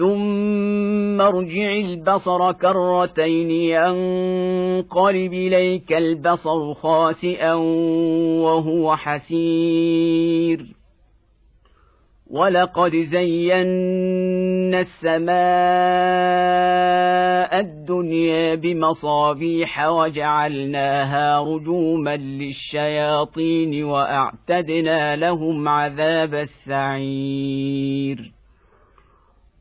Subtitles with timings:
[0.00, 7.54] ثم ارجع البصر كرتين ينقلب اليك البصر خاسئا
[8.44, 10.66] وهو حسير
[12.30, 15.30] ولقد زينا السماء
[17.60, 27.60] الدنيا بمصابيح وجعلناها رجوما للشياطين واعتدنا لهم عذاب السعير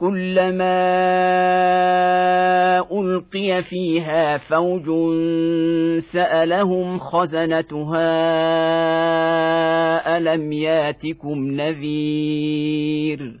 [0.00, 0.80] كلما
[2.92, 4.84] ألقي فيها فوج
[6.12, 8.06] سألهم خزنتها
[10.16, 13.40] ألم ياتكم نذير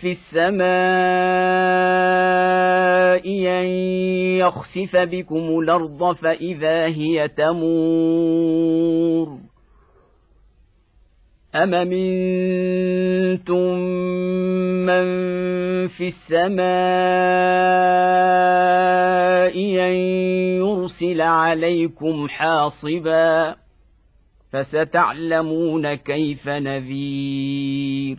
[0.00, 0.68] في السماء
[3.48, 3.66] أن
[4.38, 9.38] يخسف بكم الأرض فإذا هي تمور.
[11.54, 13.78] أم منتم
[14.86, 15.08] من
[15.88, 16.68] في السماء
[19.88, 19.94] أن
[20.62, 23.56] يرسل عليكم حاصبا
[24.52, 28.18] فستعلمون كيف نذير.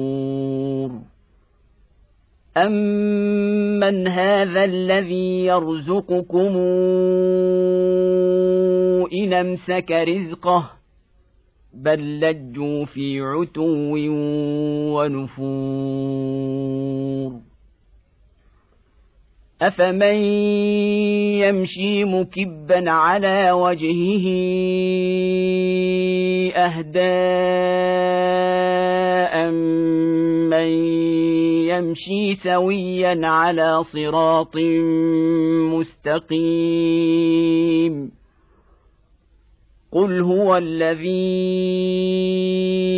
[2.57, 6.57] أمن هذا الذي يرزقكم
[9.13, 10.71] إن أمسك رزقه
[11.73, 13.95] بل لجوا في عتو
[14.95, 16.31] ونفور
[19.61, 20.15] افمن
[21.43, 24.27] يمشي مكبا على وجهه
[26.55, 27.51] اهداء
[30.49, 30.90] من
[31.77, 34.57] يمشي سويا على صراط
[36.31, 38.11] مستقيم.
[39.91, 41.11] قل هو الذي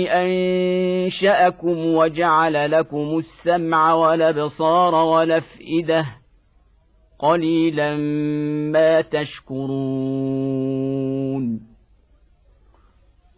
[0.09, 6.05] أنشأكم وجعل لكم السمع والأبصار والأفئدة
[7.19, 7.95] قليلا
[8.71, 10.53] ما تشكرون.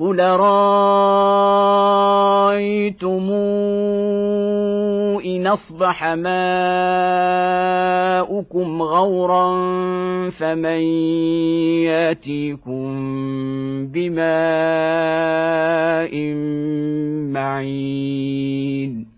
[0.00, 1.80] قل رايتم
[5.24, 6.42] ان اصبح ماؤكم
[8.82, 9.50] غورا
[10.30, 10.82] فمن
[11.84, 12.90] ياتيكم
[13.86, 14.20] بماء
[17.32, 19.09] معين